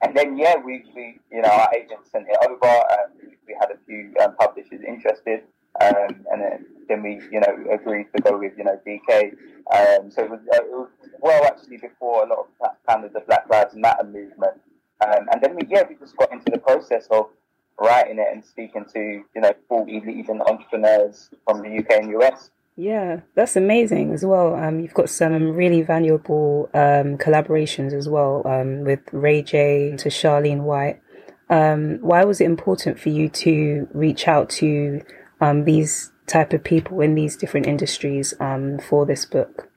and 0.00 0.16
then, 0.16 0.38
yeah, 0.38 0.56
we, 0.56 0.84
we, 0.94 1.18
you 1.30 1.42
know, 1.42 1.48
our 1.48 1.68
agent 1.74 2.00
sent 2.10 2.26
it 2.28 2.38
over. 2.48 2.66
Um, 2.66 3.30
we, 3.46 3.56
had 3.60 3.70
a 3.70 3.78
few 3.86 4.14
um, 4.22 4.36
publishers 4.36 4.80
interested. 4.86 5.42
Um, 5.80 6.24
and 6.30 6.42
then, 6.42 6.66
then 6.88 7.02
we, 7.02 7.20
you 7.30 7.40
know, 7.40 7.56
agreed 7.72 8.06
to 8.14 8.22
go 8.22 8.38
with, 8.38 8.52
you 8.56 8.64
know, 8.64 8.78
DK. 8.86 9.32
Um, 9.72 10.10
so 10.10 10.22
it 10.22 10.30
was, 10.30 10.40
uh, 10.52 10.56
it 10.56 10.70
was, 10.70 10.88
well 11.20 11.44
actually 11.44 11.78
before 11.78 12.24
a 12.24 12.28
lot 12.28 12.46
of 12.60 12.70
kind 12.88 13.04
of 13.04 13.12
the 13.12 13.20
Black 13.20 13.48
Lives 13.50 13.74
Matter 13.74 14.04
movement. 14.04 14.60
Um, 15.04 15.26
and 15.32 15.40
then 15.42 15.56
we, 15.56 15.62
yeah, 15.68 15.82
we 15.88 15.96
just 15.96 16.16
got 16.16 16.32
into 16.32 16.50
the 16.50 16.58
process 16.58 17.06
of 17.10 17.30
writing 17.80 18.18
it 18.18 18.28
and 18.32 18.44
speaking 18.44 18.84
to, 18.92 19.00
you 19.00 19.40
know, 19.40 19.52
40 19.68 20.02
leading 20.06 20.40
entrepreneurs 20.42 21.30
from 21.44 21.62
the 21.62 21.78
UK 21.78 22.02
and 22.02 22.20
US. 22.20 22.50
Yeah, 22.76 23.20
that's 23.34 23.56
amazing 23.56 24.14
as 24.14 24.24
well. 24.24 24.54
Um, 24.54 24.80
you've 24.80 24.94
got 24.94 25.10
some 25.10 25.52
really 25.52 25.82
valuable 25.82 26.70
um, 26.72 27.18
collaborations 27.18 27.92
as 27.92 28.08
well 28.08 28.42
um, 28.46 28.84
with 28.84 29.00
Ray 29.12 29.42
J 29.42 29.96
to 29.98 30.08
Charlene 30.08 30.62
White. 30.62 31.00
Um, 31.50 31.98
why 32.00 32.24
was 32.24 32.40
it 32.40 32.46
important 32.46 32.98
for 32.98 33.10
you 33.10 33.28
to 33.28 33.88
reach 33.92 34.26
out 34.26 34.48
to 34.50 35.02
um, 35.40 35.64
these 35.64 36.12
type 36.26 36.54
of 36.54 36.64
people 36.64 37.02
in 37.02 37.14
these 37.14 37.36
different 37.36 37.66
industries 37.66 38.32
um, 38.40 38.78
for 38.78 39.04
this 39.04 39.26
book? 39.26 39.68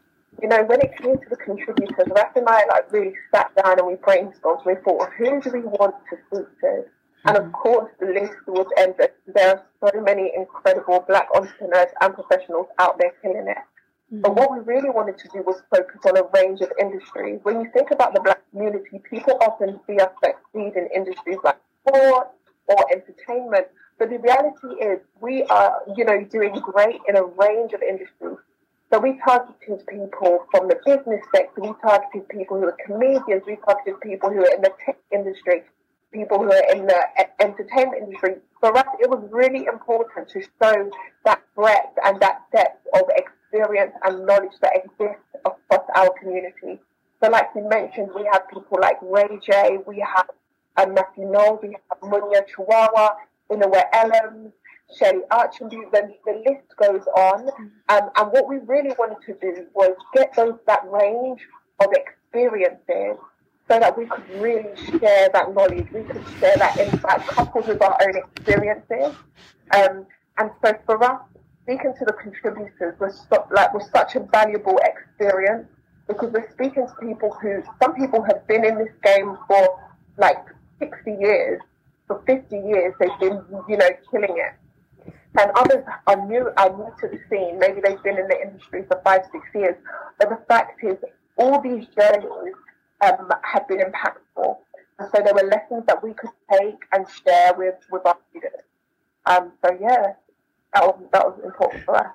You 0.41 0.47
know, 0.49 0.63
when 0.63 0.79
it 0.81 0.95
came 0.97 1.17
to 1.17 1.29
the 1.29 1.35
contributors, 1.35 2.07
Raph 2.07 2.35
and 2.35 2.47
I 2.47 2.65
like 2.67 2.91
really 2.91 3.13
sat 3.33 3.53
down 3.55 3.79
and 3.79 3.87
we 3.87 3.95
brainstormed. 3.95 4.65
We 4.65 4.75
thought, 4.75 5.09
who 5.17 5.41
do 5.41 5.51
we 5.51 5.61
want 5.61 5.95
to 6.09 6.17
speak 6.27 6.59
to? 6.61 6.85
And 7.25 7.38
of 7.38 7.44
mm-hmm. 7.44 7.51
course, 7.53 7.91
the 8.00 8.08
list 8.08 8.38
was 8.48 8.67
endless. 8.77 9.12
There 9.27 9.58
are 9.58 9.63
so 9.82 10.01
many 10.01 10.32
incredible 10.36 11.03
black 11.08 11.27
entrepreneurs 11.34 11.91
and 12.01 12.13
professionals 12.13 12.67
out 12.77 13.00
there 13.00 13.13
killing 13.22 13.48
it. 13.48 13.58
Mm-hmm. 13.58 14.22
But 14.22 14.36
what 14.36 14.51
we 14.51 14.60
really 14.60 14.89
wanted 14.91 15.17
to 15.17 15.27
do 15.34 15.41
was 15.41 15.62
focus 15.72 16.00
on 16.05 16.17
a 16.17 16.24
range 16.36 16.62
of 16.62 16.72
industries. 16.79 17.39
When 17.44 17.62
you 17.62 17.70
think 17.74 17.89
about 17.91 18.13
the 18.13 18.22
black 18.22 18.41
community, 18.51 19.01
people 19.10 19.38
often 19.41 19.79
see 19.88 19.98
us 19.98 20.12
succeed 20.24 20.74
in 20.75 20.88
industries 20.96 21.38
like 21.44 21.58
sport 21.82 22.27
or 22.67 22.86
entertainment. 22.91 23.67
But 23.98 24.10
the 24.10 24.20
reality 24.20 24.84
is, 24.84 25.00
we 25.20 25.44
are, 25.46 25.82
you 25.96 26.05
know, 26.05 26.24
doing 26.25 26.53
great 26.53 27.00
in 27.08 27.15
a 27.15 27.24
range 27.24 27.74
of 27.74 27.82
industries. 27.82 28.38
So 28.91 29.00
we 29.00 29.20
targeted 29.25 29.86
people 29.88 30.46
from 30.51 30.67
the 30.67 30.77
business 30.86 31.25
sector, 31.34 31.62
we 31.62 31.74
targeted 31.82 32.29
people 32.29 32.60
who 32.60 32.67
are 32.67 32.77
comedians, 32.86 33.44
we 33.48 33.58
targeted 33.65 34.00
people 34.01 34.29
who 34.29 34.46
are 34.46 34.53
in 34.53 34.62
the 34.62 34.72
tech 34.86 34.98
industry, 35.12 35.63
people 36.15 36.38
who 36.38 36.51
are 36.51 36.72
in 36.74 36.88
the 36.88 37.01
entertainment 37.39 38.03
industry. 38.03 38.36
For 38.60 38.75
us, 38.75 38.88
it 39.00 39.10
was 39.10 39.27
really 39.31 39.65
important 39.65 40.29
to 40.29 40.41
show 40.41 40.89
that 41.25 41.41
breadth 41.55 41.95
and 42.03 42.19
that 42.22 42.43
depth 42.51 42.88
of 42.95 43.03
experience 43.15 43.93
and 44.03 44.25
knowledge 44.25 44.57
that 44.62 44.72
exists 44.75 45.29
across 45.45 45.86
our 45.95 46.10
community. 46.19 46.79
So, 47.22 47.29
like 47.29 47.53
we 47.53 47.62
mentioned, 47.62 48.10
we 48.15 48.27
have 48.31 48.50
people 48.50 48.77
like 48.81 48.98
Ray 49.01 49.39
J, 49.45 49.77
we 49.86 50.00
have 50.00 50.29
um, 50.77 50.93
Matthew 50.93 51.25
Knowles, 51.29 51.60
we 51.62 51.69
have 51.89 52.00
Munya 52.01 52.43
Chawawa, 52.51 53.15
Inua 53.51 53.84
Ellams, 53.93 54.51
Shelly 54.98 55.22
Archambault, 55.31 55.91
the, 55.91 56.13
the 56.25 56.43
list 56.45 56.75
goes 56.77 57.05
on. 57.15 57.50
Um, 57.89 58.10
and 58.15 58.31
what 58.31 58.48
we 58.48 58.57
really 58.65 58.93
wanted 58.98 59.25
to 59.25 59.34
do 59.41 59.65
was 59.74 59.95
get 60.13 60.34
those 60.36 60.57
that 60.67 60.81
range 60.89 61.41
of 61.79 61.88
experiences 61.93 63.17
so 63.67 63.79
that 63.79 63.98
we 63.98 64.05
could 64.05 64.29
really 64.39 64.75
share 65.00 65.29
that 65.34 65.53
knowledge, 65.53 65.88
we 65.91 66.03
could 66.03 66.24
share 66.39 66.55
that 66.57 66.77
insight 66.77 67.22
coupled 67.27 67.67
with 67.67 67.81
our 67.81 67.98
own 68.01 68.15
experiences. 68.15 69.15
Um, 69.75 70.05
and 70.38 70.51
so 70.63 70.74
for 70.86 71.03
us, 71.03 71.22
speaking 71.63 71.93
to 71.98 72.05
the 72.05 72.13
contributors 72.13 73.00
was 73.00 73.25
so, 73.29 73.48
like 73.51 73.74
was 73.74 73.89
such 73.89 74.15
a 74.15 74.19
valuable 74.19 74.79
experience 74.84 75.67
because 76.07 76.31
we're 76.31 76.50
speaking 76.51 76.88
to 76.88 77.07
people 77.07 77.31
who 77.41 77.63
some 77.81 77.95
people 77.95 78.22
have 78.24 78.45
been 78.48 78.63
in 78.63 78.77
this 78.77 78.93
game 79.03 79.36
for 79.48 79.79
like 80.17 80.38
60 80.79 81.12
years 81.19 81.62
for 82.07 82.22
50 82.25 82.55
years 82.55 82.93
they've 83.00 83.19
been, 83.19 83.41
you 83.67 83.77
know, 83.77 83.89
killing 84.12 84.38
it. 84.38 85.13
And 85.38 85.51
others 85.55 85.84
are 86.07 86.27
new, 86.27 86.50
are 86.57 86.69
new 86.69 86.93
to 87.01 87.07
the 87.07 87.19
scene. 87.29 87.60
Maybe 87.60 87.81
they've 87.81 88.01
been 88.03 88.17
in 88.17 88.27
the 88.27 88.41
industry 88.41 88.86
for 88.88 89.01
five, 89.03 89.22
six 89.31 89.43
years. 89.53 89.75
But 90.17 90.29
the 90.29 90.39
fact 90.48 90.81
is, 90.84 90.98
all 91.38 91.62
these 91.62 91.86
journeys 91.88 92.53
um, 93.05 93.29
have 93.43 93.67
been 93.67 93.79
impactful. 93.79 94.57
And 95.00 95.09
so 95.13 95.21
there 95.24 95.33
were 95.33 95.50
lessons 95.50 95.83
that 95.88 96.01
we 96.01 96.13
could 96.13 96.29
take 96.51 96.79
and 96.91 97.05
share 97.25 97.53
with, 97.53 97.75
with 97.91 98.05
our 98.05 98.17
students. 98.29 98.63
Um, 99.25 99.51
so 99.63 99.77
yeah, 99.79 100.13
that 100.74 100.83
was, 100.83 101.00
that 101.12 101.25
was 101.25 101.39
important 101.43 101.83
for 101.83 101.97
us. 101.97 102.13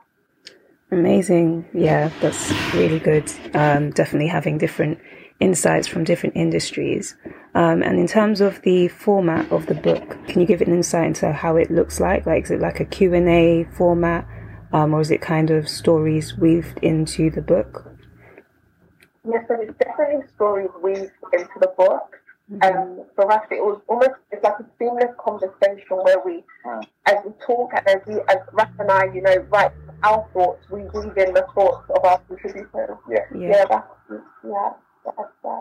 Amazing. 0.93 1.67
Yeah, 1.73 2.11
that's 2.21 2.53
really 2.75 2.99
good. 2.99 3.31
Um, 3.55 3.91
definitely 3.91 4.29
having 4.29 4.59
different 4.59 4.99
insights 5.39 5.87
from 5.87 6.05
different 6.05 6.37
industries. 6.37 7.17
Um, 7.55 7.83
and 7.83 7.99
in 7.99 8.07
terms 8.07 8.41
of 8.41 8.61
the 8.63 8.89
format 8.89 9.51
of 9.53 9.67
the 9.67 9.75
book, 9.75 10.17
can 10.27 10.41
you 10.41 10.47
give 10.47 10.61
an 10.61 10.73
insight 10.73 11.07
into 11.07 11.33
how 11.33 11.57
it 11.57 11.71
looks 11.71 12.01
like? 12.01 12.27
Like, 12.27 12.45
is 12.45 12.51
it 12.51 12.61
like 12.61 12.81
a 12.81 12.85
Q&A 12.85 13.65
format? 13.77 14.27
Um, 14.73 14.95
or 14.95 15.01
is 15.01 15.11
it 15.11 15.21
kind 15.21 15.51
of 15.51 15.69
stories 15.69 16.37
weaved 16.37 16.79
into 16.83 17.31
the 17.31 17.43
book? 17.43 17.90
Yes, 19.29 19.45
so 19.49 19.61
it's 19.61 19.77
definitely 19.79 20.27
stories 20.35 20.71
weaved 20.83 21.13
into 21.33 21.59
the 21.61 21.73
book. 21.77 22.17
Mm-hmm. 22.51 22.79
Um, 22.79 23.05
for 23.15 23.31
us, 23.31 23.47
it 23.51 23.63
was 23.63 23.81
almost 23.87 24.11
it's 24.33 24.43
like 24.43 24.59
a 24.59 24.67
seamless 24.79 25.15
conversation 25.19 25.97
where 26.03 26.19
we, 26.25 26.43
mm. 26.67 26.83
as 27.07 27.17
we 27.25 27.33
talk 27.45 27.71
and 27.77 27.87
as 27.87 28.01
we, 28.07 28.15
as 28.15 28.39
Raph 28.53 28.73
and 28.81 28.91
I, 28.91 29.05
you 29.15 29.23
know, 29.23 29.37
write 29.51 29.71
our 30.03 30.27
thoughts, 30.33 30.69
we 30.69 30.81
weave 30.83 31.17
in 31.17 31.35
the 31.35 31.47
thoughts 31.55 31.89
of 31.91 32.05
our 32.05 32.19
contributors. 32.27 32.99
Yeah, 33.09 33.19
yeah, 33.37 33.49
yeah. 33.49 33.65
That's, 33.69 34.23
yeah. 34.45 34.71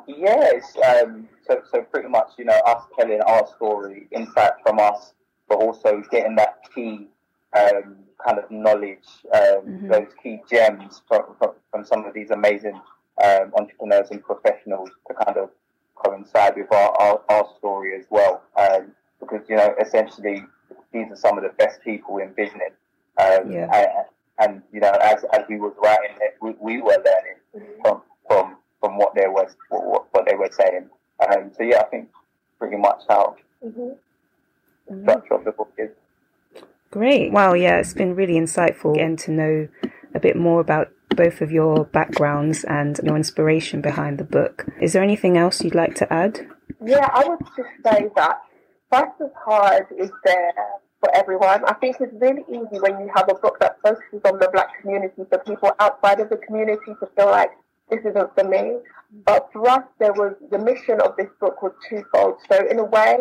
Yes, 0.08 0.75
um, 0.86 1.30
so 1.48 1.62
so 1.72 1.82
pretty 1.82 2.10
much, 2.10 2.32
you 2.38 2.46
know, 2.46 2.60
us 2.66 2.84
telling 2.98 3.22
our 3.22 3.48
story, 3.56 4.08
insight 4.12 4.54
from 4.63 4.80
us, 4.80 5.13
but 5.48 5.60
also 5.60 6.04
getting 6.12 6.36
that 6.36 6.60
key 6.74 7.08
um, 7.58 7.98
kind 8.25 8.38
of 8.38 8.50
knowledge, 8.51 9.08
um, 9.34 9.42
mm-hmm. 9.42 9.88
those 9.92 10.08
key 10.22 10.42
gems 10.50 11.01
from, 11.08 11.24
from, 11.38 11.51
from, 11.72 11.86
some 11.86 12.06
of 12.06 12.13
these 12.13 12.32
amazing 12.32 12.80
um, 13.23 13.53
entrepreneurs 13.57 14.09
and 14.11 14.23
professionals 14.23 14.89
to 15.07 15.13
kind 15.25 15.38
of 15.38 15.49
coincide 15.95 16.55
with 16.55 16.71
our, 16.71 16.89
our, 17.01 17.21
our 17.29 17.47
story 17.57 17.97
as 17.99 18.05
well. 18.09 18.43
Um, 18.57 18.91
because, 19.19 19.41
you 19.49 19.57
know, 19.57 19.75
essentially, 19.81 20.43
these 20.93 21.11
are 21.11 21.15
some 21.15 21.38
of 21.38 21.43
the 21.43 21.49
best 21.57 21.81
people 21.83 22.17
in 22.17 22.33
business. 22.33 22.73
Um, 23.17 23.51
yeah. 23.51 23.67
and, 23.73 24.05
and, 24.39 24.61
you 24.71 24.79
know, 24.79 24.91
as, 25.01 25.25
as 25.33 25.43
we 25.49 25.59
was 25.59 25.73
writing 25.83 26.15
it, 26.21 26.38
we, 26.41 26.55
we 26.59 26.81
were 26.81 26.97
learning 27.05 27.39
mm-hmm. 27.55 27.81
from, 27.81 28.01
from 28.27 28.55
from 28.79 28.97
what 28.97 29.13
they 29.13 29.27
were 29.27 29.45
what, 29.69 30.05
what 30.11 30.25
they 30.25 30.35
were 30.35 30.49
saying. 30.51 30.89
Um, 31.19 31.51
so 31.57 31.63
yeah, 31.63 31.81
I 31.81 31.83
think 31.85 32.09
pretty 32.57 32.77
much 32.77 33.01
how 33.09 33.35
mm-hmm. 33.61 35.01
structure 35.01 35.33
of 35.33 35.43
the 35.43 35.51
book 35.51 35.73
is. 35.77 35.89
Great. 36.91 37.31
Wow. 37.31 37.53
Yeah, 37.53 37.77
it's 37.79 37.93
been 37.93 38.15
really 38.15 38.35
insightful 38.35 38.95
getting 38.95 39.17
to 39.17 39.31
know 39.31 39.67
a 40.15 40.19
bit 40.19 40.38
more 40.38 40.61
about 40.61 40.91
both 41.19 41.41
of 41.41 41.51
your 41.51 41.83
backgrounds 41.83 42.63
and 42.63 42.97
your 43.03 43.17
inspiration 43.17 43.81
behind 43.81 44.17
the 44.17 44.23
book. 44.23 44.65
Is 44.79 44.93
there 44.93 45.03
anything 45.03 45.35
else 45.35 45.61
you'd 45.61 45.75
like 45.75 45.95
to 45.95 46.11
add? 46.11 46.47
Yeah, 46.81 47.09
I 47.13 47.27
would 47.27 47.39
just 47.57 47.75
say 47.83 48.07
that 48.15 48.38
Twice 48.88 49.31
Hard 49.45 49.88
is 49.99 50.11
there 50.23 50.53
for 51.01 51.13
everyone. 51.13 51.65
I 51.65 51.73
think 51.73 51.97
it's 51.99 52.13
really 52.21 52.45
easy 52.47 52.79
when 52.79 53.01
you 53.01 53.11
have 53.13 53.27
a 53.29 53.33
book 53.33 53.59
that 53.59 53.75
focuses 53.83 54.21
on 54.23 54.39
the 54.39 54.47
black 54.53 54.81
community 54.81 55.23
for 55.29 55.39
people 55.39 55.71
outside 55.81 56.21
of 56.21 56.29
the 56.29 56.38
community 56.38 56.93
to 57.01 57.05
feel 57.17 57.27
like 57.27 57.51
this 57.89 57.99
isn't 58.05 58.33
for 58.33 58.45
me. 58.45 58.77
But 59.25 59.49
for 59.51 59.67
us, 59.67 59.83
there 59.99 60.13
was 60.13 60.35
the 60.49 60.59
mission 60.59 61.01
of 61.01 61.17
this 61.17 61.29
book 61.41 61.61
was 61.61 61.73
twofold. 61.89 62.35
So 62.49 62.65
in 62.65 62.79
a 62.79 62.85
way, 62.85 63.17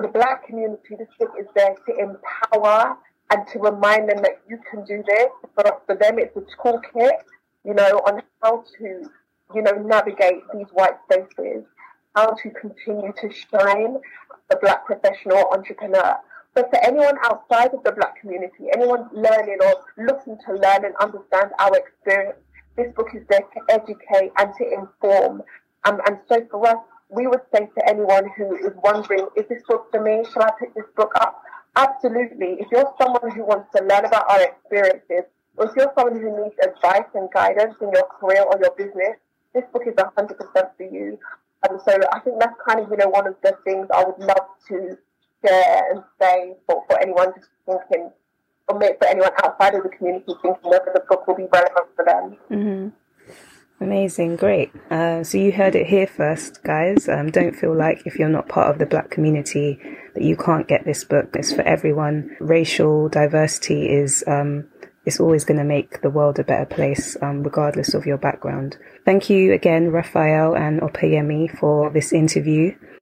the 0.00 0.08
black 0.08 0.44
community, 0.48 0.96
this 0.98 1.08
book 1.20 1.30
is 1.38 1.46
there 1.54 1.76
to 1.86 1.92
empower 1.98 2.96
and 3.30 3.46
to 3.52 3.58
remind 3.58 4.08
them 4.08 4.22
that 4.22 4.40
you 4.48 4.58
can 4.70 4.84
do 4.84 5.02
this. 5.06 5.28
Us, 5.58 5.72
for 5.86 5.96
them, 5.96 6.18
it's 6.18 6.36
a 6.36 6.40
toolkit, 6.40 7.18
you 7.64 7.74
know, 7.74 8.02
on 8.06 8.22
how 8.42 8.64
to, 8.78 9.10
you 9.54 9.62
know, 9.62 9.72
navigate 9.72 10.42
these 10.54 10.66
white 10.72 10.96
spaces, 11.10 11.64
how 12.14 12.30
to 12.30 12.50
continue 12.50 13.12
to 13.20 13.32
shine 13.32 13.96
the 14.50 14.56
black 14.60 14.86
professional 14.86 15.48
entrepreneur. 15.52 16.16
But 16.54 16.70
for 16.70 16.82
anyone 16.82 17.18
outside 17.22 17.74
of 17.74 17.82
the 17.84 17.92
black 17.92 18.20
community, 18.20 18.68
anyone 18.72 19.08
learning 19.12 19.58
or 19.60 19.84
looking 19.98 20.38
to 20.46 20.54
learn 20.54 20.84
and 20.84 20.94
understand 21.00 21.50
our 21.58 21.76
experience 21.76 22.38
this 22.76 22.92
book 22.94 23.08
is 23.14 23.22
there 23.28 23.40
to 23.40 23.60
educate 23.70 24.32
and 24.36 24.52
to 24.58 24.72
inform. 24.72 25.42
Um, 25.84 26.00
and 26.06 26.18
so 26.28 26.46
for 26.50 26.66
us, 26.66 26.76
we 27.08 27.26
would 27.26 27.40
say 27.54 27.68
to 27.74 27.88
anyone 27.88 28.28
who 28.36 28.54
is 28.56 28.72
wondering, 28.82 29.28
is 29.36 29.46
this 29.48 29.62
book 29.68 29.88
for 29.90 30.02
me? 30.02 30.24
Shall 30.32 30.42
I 30.42 30.50
pick 30.58 30.74
this 30.74 30.84
book 30.96 31.12
up? 31.16 31.42
Absolutely. 31.76 32.56
If 32.58 32.68
you're 32.72 32.90
someone 33.00 33.30
who 33.30 33.44
wants 33.44 33.68
to 33.76 33.84
learn 33.84 34.06
about 34.06 34.30
our 34.30 34.42
experiences, 34.42 35.30
or 35.56 35.66
if 35.66 35.76
you're 35.76 35.92
someone 35.94 36.20
who 36.20 36.42
needs 36.42 36.56
advice 36.64 37.08
and 37.14 37.30
guidance 37.30 37.74
in 37.80 37.90
your 37.92 38.04
career 38.04 38.42
or 38.42 38.58
your 38.60 38.72
business, 38.76 39.16
this 39.54 39.64
book 39.72 39.82
is 39.86 39.94
100% 39.94 40.36
for 40.76 40.82
you. 40.82 41.18
And 41.68 41.80
so 41.80 41.98
I 42.12 42.20
think 42.20 42.40
that's 42.40 42.56
kind 42.66 42.80
of, 42.80 42.90
you 42.90 42.96
know, 42.96 43.08
one 43.08 43.26
of 43.26 43.36
the 43.42 43.56
things 43.64 43.86
I 43.94 44.04
would 44.04 44.18
love 44.18 44.48
to 44.68 44.96
share 45.44 45.92
and 45.92 46.02
say 46.20 46.54
for, 46.66 46.84
for 46.88 46.98
anyone 47.00 47.32
just 47.36 47.48
thinking, 47.66 48.10
or 48.68 48.78
maybe 48.78 48.96
for 48.98 49.08
anyone 49.08 49.32
outside 49.44 49.74
of 49.74 49.82
the 49.82 49.90
community 49.90 50.32
thinking 50.42 50.70
whether 50.70 50.90
the 50.92 51.02
book 51.08 51.26
will 51.26 51.36
be 51.36 51.46
relevant 51.52 51.88
for 51.94 52.04
them. 52.04 52.36
Mm-hmm. 52.50 52.88
Amazing, 53.78 54.36
great. 54.36 54.72
Uh, 54.90 55.22
so 55.22 55.36
you 55.36 55.52
heard 55.52 55.74
it 55.74 55.86
here 55.86 56.06
first, 56.06 56.62
guys. 56.62 57.08
Um, 57.08 57.30
don't 57.30 57.54
feel 57.54 57.76
like 57.76 58.06
if 58.06 58.18
you're 58.18 58.28
not 58.28 58.48
part 58.48 58.70
of 58.70 58.78
the 58.78 58.86
black 58.86 59.10
community 59.10 59.78
that 60.14 60.24
you 60.24 60.34
can't 60.34 60.66
get 60.66 60.86
this 60.86 61.04
book. 61.04 61.28
It's 61.34 61.52
for 61.52 61.60
everyone. 61.62 62.36
Racial 62.40 63.10
diversity 63.10 63.86
is 63.88 64.24
um, 64.26 64.66
it's 65.04 65.20
always 65.20 65.44
going 65.44 65.58
to 65.58 65.64
make 65.64 66.00
the 66.00 66.10
world 66.10 66.38
a 66.38 66.44
better 66.44 66.64
place, 66.64 67.16
um, 67.20 67.42
regardless 67.42 67.92
of 67.92 68.06
your 68.06 68.16
background. 68.16 68.78
Thank 69.04 69.28
you 69.28 69.52
again, 69.52 69.92
Raphael 69.92 70.56
and 70.56 70.80
Opeyemi, 70.80 71.56
for 71.58 71.90
this 71.90 72.12
interview. 72.12 72.74